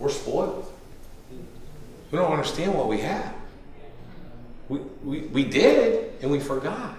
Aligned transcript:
we're 0.00 0.08
spoiled. 0.08 0.72
We 2.10 2.18
don't 2.18 2.32
understand 2.32 2.74
what 2.74 2.88
we 2.88 2.98
have. 2.98 3.34
We, 4.68 4.78
we, 5.04 5.20
we 5.20 5.44
did, 5.44 6.14
and 6.22 6.30
we 6.30 6.40
forgot. 6.40 6.96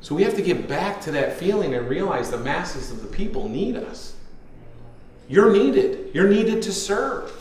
So 0.00 0.14
we 0.14 0.22
have 0.24 0.34
to 0.36 0.42
get 0.42 0.68
back 0.68 1.00
to 1.02 1.12
that 1.12 1.38
feeling 1.38 1.74
and 1.74 1.88
realize 1.88 2.30
the 2.30 2.38
masses 2.38 2.90
of 2.90 3.02
the 3.02 3.08
people 3.08 3.48
need 3.48 3.76
us. 3.76 4.14
You're 5.28 5.52
needed. 5.52 6.10
You're 6.14 6.28
needed 6.28 6.62
to 6.62 6.72
serve. 6.72 7.32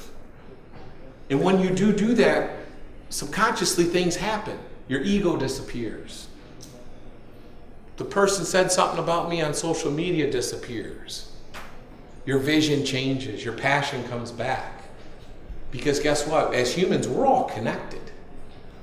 And 1.30 1.44
when 1.44 1.60
you 1.60 1.70
do 1.70 1.92
do 1.92 2.14
that, 2.16 2.52
subconsciously 3.10 3.86
things 3.86 4.16
happen. 4.16 4.58
Your 4.88 5.02
ego 5.02 5.38
disappears. 5.38 6.28
The 7.98 8.06
person 8.06 8.46
said 8.46 8.72
something 8.72 9.00
about 9.00 9.30
me 9.30 9.42
on 9.42 9.54
social 9.54 9.92
media 9.92 10.30
disappears. 10.32 11.32
Your 12.28 12.40
vision 12.40 12.86
changes. 12.86 13.44
Your 13.44 13.54
passion 13.54 14.04
comes 14.10 14.32
back. 14.34 14.84
Because 15.72 16.00
guess 16.02 16.28
what? 16.28 16.54
As 16.54 16.74
humans, 16.74 17.08
we're 17.08 17.26
all 17.26 17.46
connected. 17.46 18.02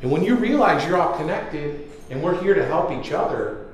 And 0.00 0.10
when 0.10 0.24
you 0.24 0.34
realize 0.34 0.86
you're 0.86 0.96
all 0.96 1.16
connected 1.16 1.90
and 2.08 2.22
we're 2.22 2.40
here 2.42 2.54
to 2.54 2.64
help 2.64 2.90
each 2.90 3.12
other, 3.12 3.66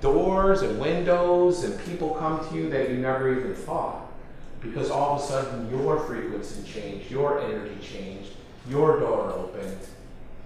doors 0.00 0.62
and 0.62 0.80
windows 0.80 1.62
and 1.62 1.80
people 1.84 2.10
come 2.16 2.46
to 2.48 2.54
you 2.56 2.68
that 2.70 2.90
you 2.90 2.96
never 2.96 3.32
even 3.32 3.54
thought. 3.54 4.04
Because 4.60 4.90
all 4.90 5.14
of 5.14 5.22
a 5.22 5.24
sudden 5.24 5.70
your 5.70 6.00
frequency 6.00 6.68
changed, 6.68 7.08
your 7.08 7.40
energy 7.40 7.78
changed, 7.80 8.30
your 8.68 8.98
door 8.98 9.32
opened. 9.32 9.78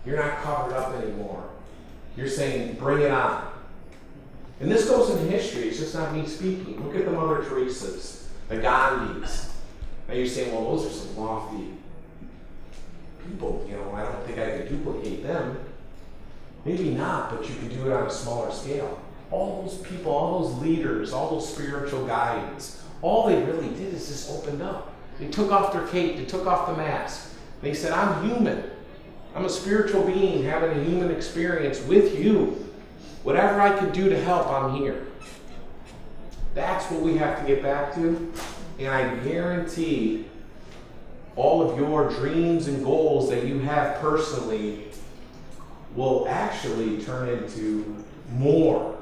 You're 0.05 0.19
not 0.19 0.43
covered 0.43 0.75
up 0.75 0.95
anymore. 1.03 1.43
You're 2.19 2.29
saying, 2.29 2.75
bring 2.75 3.01
it 3.01 3.11
on. 3.11 3.51
And 4.61 4.71
this 4.71 4.89
goes 4.89 5.09
in 5.09 5.29
history, 5.31 5.69
it's 5.69 5.79
just 5.79 5.95
not 5.95 6.13
me 6.13 6.27
speaking. 6.27 6.85
Look 6.87 6.95
at 6.97 7.07
the 7.07 7.13
Mother 7.13 7.43
Teresa's, 7.43 8.22
the 8.49 8.57
Gandhis. 8.57 9.51
Now 10.09 10.15
you're 10.15 10.27
saying, 10.27 10.53
well, 10.53 10.77
those 10.77 10.87
are 10.87 10.91
some 10.91 11.17
lofty 11.17 11.69
people, 13.25 13.65
you 13.69 13.77
know, 13.77 13.93
I 13.93 14.03
don't 14.03 14.27
think 14.27 14.39
I 14.39 14.59
could 14.59 14.69
duplicate 14.69 15.23
them. 15.23 15.59
Maybe 16.65 16.91
not, 16.91 17.31
but 17.31 17.49
you 17.49 17.55
can 17.57 17.69
do 17.69 17.91
it 17.91 17.93
on 17.93 18.07
a 18.07 18.11
smaller 18.11 18.53
scale. 18.53 19.01
All 19.31 19.63
those 19.63 19.79
people, 19.79 20.13
all 20.13 20.43
those 20.43 20.63
leaders, 20.63 21.13
all 21.13 21.31
those 21.31 21.53
spiritual 21.53 22.07
guides, 22.07 22.83
all 23.01 23.27
they 23.27 23.43
really 23.43 23.69
did 23.71 23.95
is 23.95 24.09
just 24.09 24.31
opened 24.31 24.63
up. 24.63 24.93
They 25.19 25.29
took 25.29 25.51
off 25.51 25.73
their 25.73 25.87
cape, 25.89 26.17
they 26.17 26.25
took 26.25 26.47
off 26.47 26.69
the 26.69 26.77
mask. 26.77 27.31
They 27.63 27.75
said, 27.75 27.93
I'm 27.93 28.29
human. 28.29 28.71
I'm 29.35 29.45
a 29.45 29.51
spiritual 29.51 30.05
being 30.05 30.45
having 30.45 30.79
a 30.79 30.85
human 30.85 31.11
experience 31.11 31.81
with 31.83 32.19
you. 32.19 32.69
Whatever 33.23 33.61
I 33.61 33.77
can 33.79 33.93
do 33.93 34.09
to 34.09 34.21
help, 34.23 34.49
I'm 34.49 34.75
here. 34.77 35.07
That's 36.55 36.91
what 36.91 37.01
we 37.01 37.17
have 37.17 37.41
to 37.41 37.47
get 37.47 37.63
back 37.63 37.95
to. 37.95 38.33
And 38.79 38.89
I 38.89 39.15
guarantee 39.25 40.27
all 41.37 41.63
of 41.69 41.79
your 41.79 42.11
dreams 42.11 42.69
and 42.69 42.85
goals 42.85 43.31
that 43.31 43.47
you 43.47 43.59
have 43.61 44.01
personally 44.01 44.89
will 45.95 46.27
actually 46.29 47.03
turn 47.05 47.29
into 47.29 48.05
more. 48.33 48.99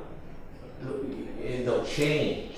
And 0.82 1.66
they'll 1.66 1.84
change. 1.84 2.54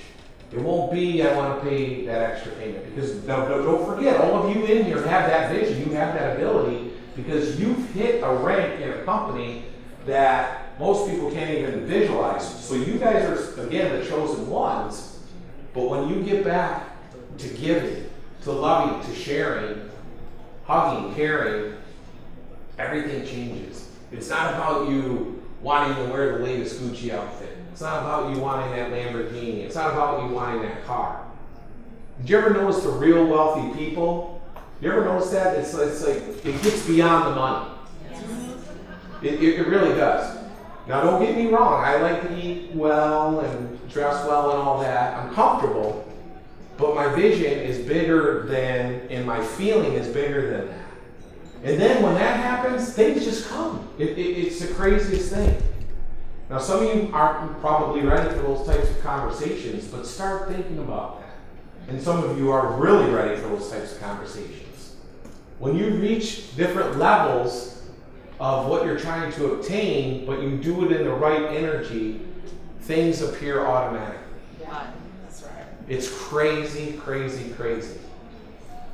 It 0.52 0.58
won't 0.60 0.92
be, 0.92 1.22
I 1.22 1.34
want 1.34 1.62
to 1.62 1.68
pay 1.68 2.04
that 2.04 2.32
extra 2.32 2.52
payment. 2.52 2.94
Because 2.94 3.14
don't 3.22 3.86
forget, 3.86 4.20
all 4.20 4.46
of 4.46 4.54
you 4.54 4.64
in 4.66 4.84
here 4.84 4.98
have 5.06 5.30
that 5.30 5.50
vision, 5.50 5.88
you 5.88 5.94
have 5.96 6.14
that 6.14 6.36
ability, 6.36 6.92
because 7.16 7.58
you've 7.58 7.90
hit 7.92 8.22
a 8.22 8.34
rank 8.34 8.80
in 8.82 8.90
a 8.90 9.02
company 9.04 9.64
that 10.04 10.61
most 10.82 11.08
people 11.08 11.30
can't 11.30 11.56
even 11.56 11.86
visualize. 11.86 12.42
So 12.64 12.74
you 12.74 12.98
guys 12.98 13.24
are, 13.24 13.64
again, 13.64 14.00
the 14.00 14.04
chosen 14.04 14.50
ones. 14.50 15.20
But 15.74 15.88
when 15.88 16.08
you 16.08 16.24
get 16.24 16.42
back 16.44 16.90
to 17.38 17.48
giving, 17.48 18.10
to 18.42 18.50
loving, 18.50 19.08
to 19.08 19.16
sharing, 19.16 19.88
hugging, 20.64 21.14
caring, 21.14 21.74
everything 22.78 23.24
changes. 23.24 23.88
It's 24.10 24.28
not 24.28 24.54
about 24.54 24.88
you 24.88 25.40
wanting 25.62 26.04
to 26.04 26.12
wear 26.12 26.38
the 26.38 26.44
latest 26.44 26.80
Gucci 26.80 27.14
outfit. 27.14 27.56
It's 27.70 27.80
not 27.80 28.02
about 28.02 28.34
you 28.34 28.42
wanting 28.42 28.74
that 28.74 28.90
Lamborghini. 28.90 29.58
It's 29.58 29.76
not 29.76 29.92
about 29.92 30.24
you 30.24 30.34
wanting 30.34 30.62
that 30.62 30.84
car. 30.84 31.24
Did 32.18 32.30
you 32.30 32.38
ever 32.38 32.50
notice 32.50 32.82
the 32.82 32.90
real 32.90 33.24
wealthy 33.24 33.72
people? 33.78 34.42
You 34.80 34.90
ever 34.90 35.04
notice 35.04 35.30
that? 35.30 35.56
It's, 35.58 35.72
it's 35.74 36.04
like, 36.04 36.44
it 36.44 36.60
gets 36.60 36.84
beyond 36.84 37.28
the 37.28 37.36
money. 37.36 37.70
It, 39.22 39.34
it, 39.34 39.60
it 39.60 39.68
really 39.68 39.94
does. 39.96 40.41
Now, 40.86 41.02
don't 41.02 41.22
get 41.22 41.36
me 41.36 41.46
wrong. 41.46 41.84
I 41.84 41.96
like 41.96 42.22
to 42.22 42.40
eat 42.40 42.72
well 42.72 43.40
and 43.40 43.88
dress 43.88 44.26
well 44.26 44.50
and 44.50 44.60
all 44.60 44.80
that. 44.80 45.16
I'm 45.16 45.32
comfortable. 45.34 46.08
But 46.76 46.94
my 46.94 47.14
vision 47.14 47.52
is 47.52 47.86
bigger 47.86 48.46
than, 48.48 49.06
and 49.08 49.24
my 49.24 49.44
feeling 49.44 49.92
is 49.92 50.08
bigger 50.08 50.50
than 50.50 50.68
that. 50.68 50.78
And 51.62 51.80
then 51.80 52.02
when 52.02 52.14
that 52.14 52.38
happens, 52.38 52.92
things 52.92 53.24
just 53.24 53.48
come. 53.48 53.88
It, 53.98 54.18
it, 54.18 54.18
it's 54.18 54.60
the 54.60 54.74
craziest 54.74 55.32
thing. 55.32 55.62
Now, 56.50 56.58
some 56.58 56.84
of 56.84 56.94
you 56.94 57.10
aren't 57.12 57.60
probably 57.60 58.02
ready 58.02 58.28
for 58.34 58.42
those 58.42 58.66
types 58.66 58.90
of 58.90 59.00
conversations, 59.00 59.86
but 59.86 60.06
start 60.06 60.48
thinking 60.48 60.78
about 60.78 61.20
that. 61.20 61.36
And 61.88 62.02
some 62.02 62.22
of 62.24 62.36
you 62.36 62.50
are 62.50 62.72
really 62.78 63.10
ready 63.10 63.40
for 63.40 63.48
those 63.48 63.70
types 63.70 63.92
of 63.92 64.00
conversations. 64.00 64.96
When 65.58 65.76
you 65.76 65.90
reach 65.90 66.56
different 66.56 66.98
levels 66.98 67.71
of 68.42 68.66
what 68.66 68.84
you're 68.84 68.98
trying 68.98 69.30
to 69.30 69.52
obtain, 69.52 70.26
but 70.26 70.42
you 70.42 70.56
do 70.56 70.84
it 70.84 70.90
in 70.90 71.04
the 71.04 71.14
right 71.14 71.54
energy, 71.54 72.20
things 72.80 73.22
appear 73.22 73.64
automatically. 73.64 74.18
Yeah, 74.60 74.90
that's 75.22 75.44
right. 75.44 75.64
It's 75.86 76.10
crazy, 76.26 76.94
crazy, 76.94 77.50
crazy. 77.50 78.00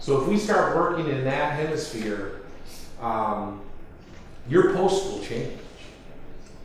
So 0.01 0.21
if 0.21 0.29
we 0.29 0.37
start 0.37 0.77
working 0.77 1.09
in 1.09 1.25
that 1.25 1.55
hemisphere, 1.55 2.43
um, 3.01 3.63
your 4.51 4.75
post 4.75 5.07
will 5.07 5.25
change. 5.25 5.59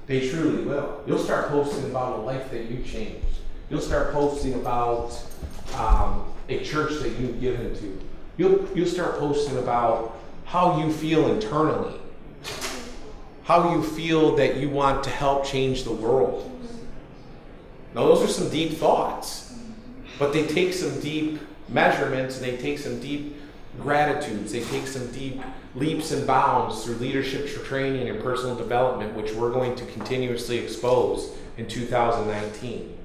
They 0.06 0.28
truly 0.28 0.66
will. 0.66 1.02
You'll 1.08 1.20
start 1.20 1.48
posting 1.48 1.86
about 1.86 2.20
a 2.20 2.22
life 2.24 2.52
that 2.52 2.70
you 2.70 2.84
changed. 2.84 3.26
You'll 3.70 3.80
start 3.80 4.12
posting 4.12 4.56
about 4.56 5.18
um, 5.78 6.26
a 6.50 6.62
church 6.66 7.00
that 7.02 7.18
you've 7.18 7.40
given 7.40 7.74
to. 7.78 8.00
You'll, 8.36 8.68
you'll 8.76 8.88
start 8.88 9.20
posting 9.20 9.58
about 9.58 10.20
how 10.44 10.84
you 10.84 10.92
feel 10.92 11.32
internally, 11.32 11.98
how 13.44 13.74
you 13.74 13.84
feel 13.84 14.36
that 14.38 14.58
you 14.58 14.70
want 14.70 15.04
to 15.04 15.10
help 15.10 15.46
change 15.46 15.84
the 15.84 15.92
world. 15.92 16.50
Now, 17.94 18.06
those 18.06 18.24
are 18.24 18.28
some 18.28 18.50
deep 18.50 18.74
thoughts, 18.74 19.54
but 20.18 20.34
they 20.34 20.48
take 20.48 20.74
some 20.74 21.00
deep 21.00 21.40
measurements 21.70 22.38
and 22.38 22.46
they 22.46 22.58
take 22.58 22.80
some 22.80 23.00
deep 23.00 23.36
gratitudes, 23.80 24.52
they 24.52 24.64
take 24.64 24.88
some 24.88 25.12
deep 25.12 25.42
leaps 25.76 26.12
and 26.12 26.26
bounds 26.28 26.84
through 26.84 26.96
leadership 26.96 27.48
training 27.66 28.10
and 28.10 28.22
personal 28.22 28.56
development, 28.56 29.16
which 29.16 29.34
we're 29.34 29.52
going 29.52 29.76
to 29.76 29.86
continuously 29.88 30.58
expose 30.58 31.36
in 31.58 31.68
2019. 31.68 32.98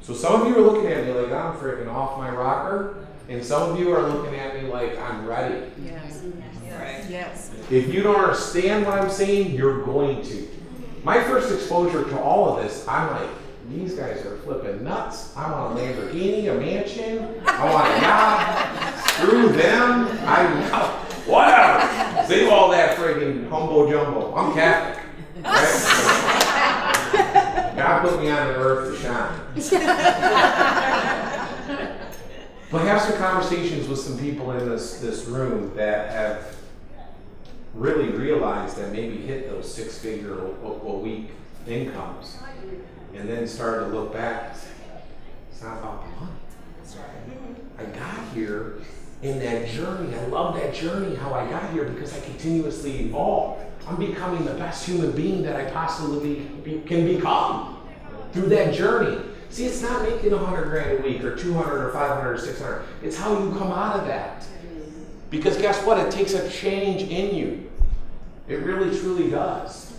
So 0.00 0.14
some 0.14 0.40
of 0.40 0.48
you 0.48 0.56
are 0.56 0.60
looking 0.60 0.90
at 0.90 1.04
me 1.04 1.12
like 1.12 1.32
I'm 1.32 1.56
freaking 1.56 1.92
off 1.92 2.16
my 2.16 2.30
rocker, 2.30 3.05
and 3.28 3.44
some 3.44 3.72
of 3.72 3.80
you 3.80 3.92
are 3.92 4.08
looking 4.08 4.38
at 4.38 4.60
me 4.60 4.68
like 4.68 4.98
I'm 4.98 5.26
ready. 5.26 5.70
Yes. 5.84 6.22
Yes. 6.64 7.10
yes. 7.10 7.50
If 7.70 7.92
you 7.92 8.02
don't 8.02 8.16
understand 8.16 8.86
what 8.86 8.98
I'm 8.98 9.10
saying, 9.10 9.52
you're 9.52 9.84
going 9.84 10.22
to. 10.26 10.48
My 11.02 11.22
first 11.24 11.52
exposure 11.52 12.04
to 12.04 12.20
all 12.20 12.56
of 12.56 12.62
this, 12.62 12.86
I'm 12.86 13.10
like, 13.10 13.30
these 13.68 13.94
guys 13.94 14.24
are 14.24 14.36
flipping 14.38 14.84
nuts. 14.84 15.36
I 15.36 15.50
want 15.50 15.78
a 15.78 15.82
Lamborghini, 15.82 16.50
a 16.50 16.54
mansion. 16.54 17.42
Oh, 17.46 17.52
I 17.52 17.72
want 17.72 17.88
a 17.88 18.00
yacht. 18.00 19.10
Screw 19.10 19.48
them. 19.48 20.08
I 20.24 20.46
whatever. 21.26 22.26
Save 22.26 22.48
all 22.48 22.70
that 22.70 22.96
friggin' 22.96 23.48
humbo 23.48 23.90
jumbo. 23.90 24.34
I'm 24.34 24.54
Catholic. 24.54 25.04
Right? 25.42 26.06
God 27.76 28.02
put 28.02 28.20
me 28.20 28.30
on 28.30 28.48
the 28.48 28.54
earth 28.54 28.96
to 28.96 29.02
shine. 29.02 30.82
but 32.70 32.82
have 32.82 33.00
some 33.00 33.16
conversations 33.18 33.86
with 33.88 33.98
some 33.98 34.18
people 34.18 34.50
in 34.52 34.68
this, 34.68 34.98
this 35.00 35.26
room 35.26 35.74
that 35.76 36.10
have 36.10 36.56
really 37.74 38.08
realized 38.08 38.76
that 38.76 38.92
maybe 38.92 39.18
hit 39.18 39.48
those 39.48 39.72
six 39.72 39.98
figure 39.98 40.38
a, 40.38 40.66
a 40.66 40.98
week 40.98 41.30
incomes 41.66 42.38
and 43.14 43.28
then 43.28 43.46
started 43.46 43.86
to 43.86 43.92
look 43.92 44.12
back 44.12 44.50
and 44.50 44.60
say, 44.60 44.68
it's 45.50 45.62
not 45.62 45.78
about 45.78 46.04
the 46.04 46.20
money. 46.20 46.32
I 47.78 47.84
got 47.84 48.34
here 48.34 48.78
in 49.22 49.38
that 49.40 49.68
journey. 49.68 50.14
I 50.14 50.26
love 50.26 50.54
that 50.56 50.74
journey, 50.74 51.14
how 51.16 51.32
I 51.34 51.48
got 51.48 51.72
here, 51.72 51.84
because 51.84 52.14
I 52.14 52.20
continuously 52.20 53.00
evolve. 53.06 53.60
I'm 53.86 53.96
becoming 53.96 54.44
the 54.44 54.54
best 54.54 54.86
human 54.86 55.12
being 55.12 55.42
that 55.42 55.56
I 55.56 55.70
possibly 55.70 56.40
be, 56.64 56.82
can 56.86 57.06
become 57.06 57.78
through 58.32 58.48
that 58.48 58.74
journey. 58.74 59.22
See, 59.56 59.64
it's 59.64 59.80
not 59.80 60.02
making 60.02 60.32
100 60.32 60.64
grand 60.68 60.98
a 60.98 61.02
week 61.02 61.24
or 61.24 61.34
200 61.34 61.86
or 61.86 61.90
500 61.90 62.30
or 62.30 62.36
600. 62.36 62.82
It's 63.02 63.16
how 63.16 63.42
you 63.42 63.56
come 63.56 63.72
out 63.72 63.98
of 63.98 64.06
that. 64.06 64.46
Because 65.30 65.56
guess 65.56 65.82
what? 65.86 65.96
It 65.96 66.10
takes 66.10 66.34
a 66.34 66.46
change 66.50 67.00
in 67.00 67.34
you. 67.34 67.70
It 68.48 68.56
really, 68.56 68.94
truly 68.98 69.30
does. 69.30 69.94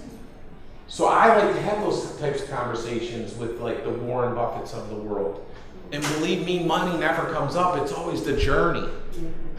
So 0.87 1.07
I 1.07 1.35
like 1.43 1.55
to 1.55 1.61
have 1.63 1.81
those 1.81 2.15
types 2.19 2.43
of 2.43 2.51
conversations 2.51 3.33
with 3.33 3.59
like 3.59 3.83
the 3.83 3.89
Warren 3.89 4.35
Buffetts 4.35 4.75
of 4.75 4.89
the 4.89 4.95
world, 4.95 5.43
And 5.91 6.03
believe 6.03 6.45
me, 6.45 6.63
money 6.63 6.95
never 6.99 7.33
comes 7.33 7.55
up. 7.55 7.81
It's 7.81 7.91
always 7.91 8.21
the 8.21 8.37
journey. 8.37 8.87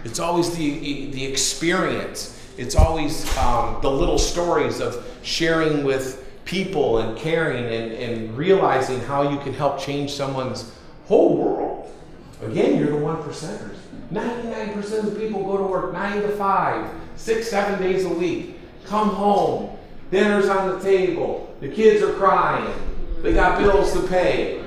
It's 0.04 0.20
always 0.20 0.56
the 0.56 1.10
the 1.10 1.24
experience. 1.24 2.40
It's 2.56 2.76
always 2.76 3.36
um, 3.36 3.80
the 3.82 3.90
little 3.90 4.18
stories 4.18 4.78
of 4.78 5.04
sharing 5.24 5.82
with 5.82 6.27
people 6.48 6.98
and 6.98 7.16
caring 7.18 7.66
and, 7.66 7.92
and 7.92 8.36
realizing 8.36 8.98
how 9.00 9.30
you 9.30 9.38
can 9.40 9.52
help 9.52 9.78
change 9.78 10.10
someone's 10.10 10.72
whole 11.06 11.36
world. 11.36 11.94
Again, 12.42 12.78
you're 12.78 12.90
the 12.90 12.96
one 12.96 13.18
percenters. 13.18 13.76
99% 14.10 14.98
of 14.98 15.12
the 15.12 15.20
people 15.20 15.44
go 15.44 15.58
to 15.58 15.64
work 15.64 15.92
nine 15.92 16.22
to 16.22 16.28
five, 16.30 16.90
six, 17.16 17.48
seven 17.50 17.78
days 17.82 18.06
a 18.06 18.08
week. 18.08 18.58
Come 18.86 19.10
home, 19.10 19.76
dinner's 20.10 20.48
on 20.48 20.70
the 20.70 20.82
table, 20.82 21.54
the 21.60 21.68
kids 21.68 22.02
are 22.02 22.14
crying, 22.14 22.72
they 23.20 23.34
got 23.34 23.58
bills 23.58 23.92
to 23.92 24.00
pay, 24.08 24.64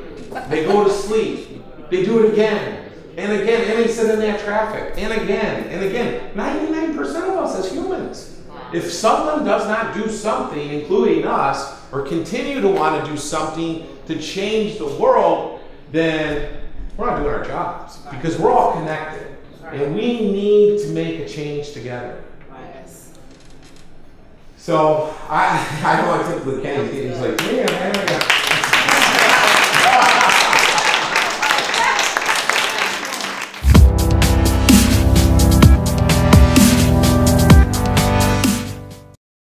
they 0.49 0.65
go 0.65 0.83
to 0.83 0.91
sleep, 0.91 1.63
they 1.89 2.05
do 2.05 2.23
it 2.23 2.33
again, 2.33 2.91
and 3.17 3.31
again, 3.31 3.71
and 3.71 3.79
they 3.79 3.87
sit 3.87 4.11
in 4.11 4.19
that 4.19 4.39
traffic, 4.41 4.93
and 4.97 5.11
again, 5.13 5.63
and 5.69 5.83
again. 5.83 6.31
99% 6.35 6.99
of 6.99 7.37
us 7.37 7.55
as 7.55 7.71
humans. 7.71 8.40
If 8.73 8.91
someone 8.91 9.43
does 9.43 9.67
not 9.67 9.93
do 9.93 10.09
something, 10.09 10.69
including 10.69 11.25
us, 11.25 11.81
or 11.91 12.03
continue 12.07 12.61
to 12.61 12.67
want 12.67 13.03
to 13.03 13.11
do 13.11 13.17
something 13.17 13.85
to 14.07 14.19
change 14.19 14.77
the 14.77 14.87
world, 14.87 15.59
then 15.91 16.57
we're 16.97 17.07
not 17.07 17.17
doing 17.17 17.33
our 17.33 17.43
jobs 17.43 17.97
because 18.11 18.37
we're 18.39 18.51
all 18.51 18.73
connected. 18.73 19.27
And 19.65 19.95
we 19.95 20.19
need 20.19 20.79
to 20.81 20.89
make 20.89 21.19
a 21.19 21.27
change 21.27 21.71
together. 21.71 22.21
So 24.61 25.15
I 25.27 25.57
I 25.83 26.01
know 26.01 26.13
I 26.13 26.31
typically 26.31 26.61
can't. 26.61 26.93
He's 26.93 27.19
like, 27.19 27.41
yeah, 27.41 27.65
man. 27.65 28.30